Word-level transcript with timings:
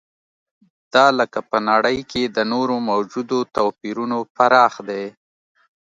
دا 0.93 1.05
لکه 1.19 1.39
په 1.49 1.57
نړۍ 1.69 1.99
کې 2.11 2.23
د 2.27 2.37
نورو 2.53 2.75
موجودو 2.89 3.37
توپیرونو 3.55 4.17
پراخ 4.35 4.73
دی. 4.89 5.05